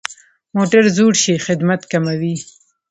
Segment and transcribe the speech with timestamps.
[0.55, 2.35] موټر زوړ شي، خدمت کموي.